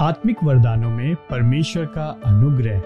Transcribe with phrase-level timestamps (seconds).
[0.00, 2.78] आत्मिक वरदानों में परमेश्वर का अनुग्रह।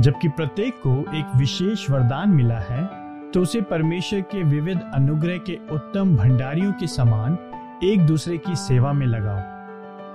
[0.00, 2.86] जबकि प्रत्येक को एक विशेष वरदान मिला है
[3.30, 7.36] तो उसे परमेश्वर के विविध अनुग्रह के उत्तम भंडारियों के समान
[7.84, 9.40] एक दूसरे की सेवा में लगाओ।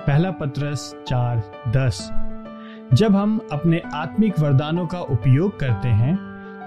[0.08, 2.10] पहला पत्रस चार दस।
[2.94, 6.16] जब हम अपने आत्मिक वरदानों का उपयोग करते हैं,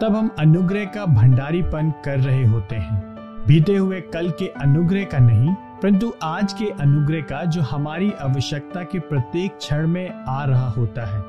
[0.00, 3.04] तब हम अनुग्रह का भंडारीपन कर रहे होते हैं।
[3.46, 8.82] बीते हुए कल के अनुग्रह का नहीं परंतु आज के अनुग्रह का जो हमारी आवश्यकता
[8.82, 11.20] के प्रत्येक क्षण में आ रहा होता है,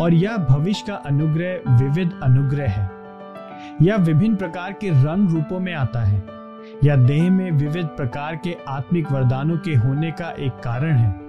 [0.00, 2.90] और यह भविष्य का अनुग्रह विविध अनुग्रह है।
[3.82, 6.22] यह विभिन्न प्रकार के रंग रूपों में आता है।
[6.84, 11.20] या देह में विविध प्रकार के आत्मिक वरदानों के होने का एक कारण है।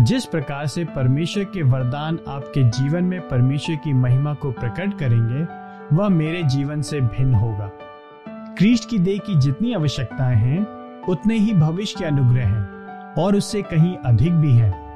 [0.00, 5.46] जिस प्रकार से परमेश्वर के वरदान आपके जीवन में परमेश्वर की महिमा को प्रकट करेंगे,
[5.96, 7.70] वह मेरे जीवन से भिन्न होगा।
[8.28, 10.77] क्रिस्ट की देह की जितनी आवश्यकताएँ हैं
[11.08, 12.78] उतने ही भविष्य के अनुग्रह हैं
[13.14, 14.88] और उससे कहीं अधिक भी हैं।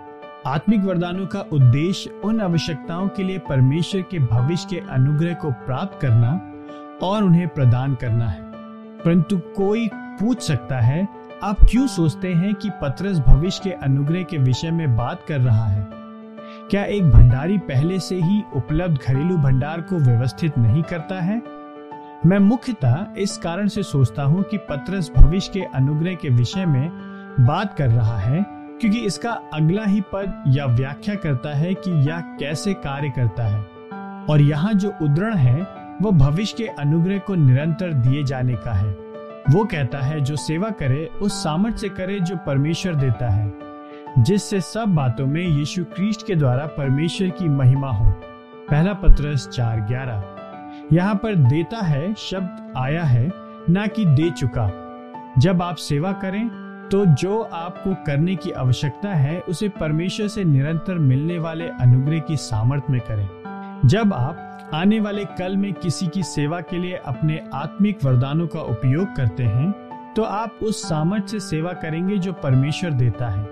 [0.46, 5.98] आत्मिक वरदानों का उद्देश्य उन आवश्यकताओं के लिए परमेश्वर के भविष्य के अनुग्रह को प्राप्त
[6.00, 6.40] करना
[7.06, 8.42] और उन्हें प्रदान करना है।
[8.98, 11.08] परंतु कोई पूछ सकता है,
[11.42, 15.66] आप क्यों सोचते हैं कि पत्रस भविष्य के अनुग्रह के विषय में बात कर रहा
[15.66, 15.88] है?
[16.70, 21.61] क्या एक भंडारी पहले से ही उपलब्ध घरेलू भंडार को व्यवस्थित नहीं करता है?
[22.26, 26.90] मैं मुख्यतः इस कारण से सोचता हूँ कि पत्रस भविष्य के अनुग्रह के विषय में
[27.40, 28.42] बात कर रहा है,
[28.80, 33.60] क्योंकि इसका अगला ही पद या व्याख्या करता है कि यह कैसे कार्य करता है।
[34.26, 35.60] और यहाँ जो उदरण है
[36.02, 38.90] वह भविष्य के अनुग्रह को निरंतर दिए जाने का है।
[39.50, 43.52] वो कहता है, जो सेवा करे, उस सामर्थ्य से करे जो परमेश्वर देता है,
[44.18, 48.10] जिससे सब बातों में यीशु क्रिस्ट के द्वारा परमेश्वर की महिमा हो।
[48.70, 50.31] पहला पत्रस चार ग्यारह।
[50.92, 53.30] यहाँ पर देता है शब्द आया है,
[53.70, 54.70] ना कि दे चुका।
[55.38, 56.48] जब आप सेवा करें
[56.90, 62.36] तो जो आपको करने की आवश्यकता है, उसे परमेश्वर से निरंतर मिलने वाले अनुग्रह की
[62.36, 63.28] सामर्थ्य में करें।
[63.86, 68.60] जब आप आने वाले कल में किसी की सेवा के लिए अपने आत्मिक वरदानों का
[68.60, 69.72] उपयोग करते हैं
[70.16, 73.46] तो आप उस सामर्थ्य से सेवा करेंगे जो परमेश्वर देता है।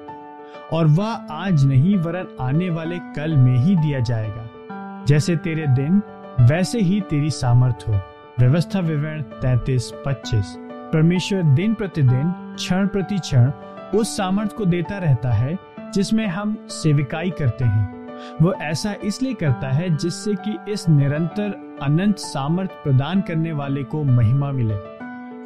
[0.72, 6.02] और वह आज नहीं, वरन आने वाले कल में ही दिया जाएगा। जैसे तेरे दिन
[6.40, 8.00] वैसे ही तेरी सामर्थ हो।
[8.38, 13.50] व्यवस्था विवरण तैतीस, पच्चीस। परमेश्वर दिन प्रतिदिन, क्षण प्रति क्षण,
[13.94, 15.58] उस सामर्थ को देता रहता है,
[15.94, 18.00] जिसमें हम सेविकाई करते हैं।
[18.42, 24.04] वो ऐसा इसलिए करता है जिससे कि इस निरंतर अनंत सामर्थ प्रदान करने वाले को
[24.04, 24.76] महिमा मिले।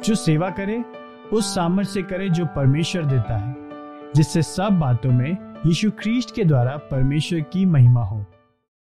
[0.01, 0.83] जो सेवा करे,
[1.33, 3.55] उस सामर्थ से करे जो परमेश्वर देता है,
[4.15, 8.25] जिससे सब बातों में यीशु ख्रीस्ट के द्वारा परमेश्वर की महिमा हो।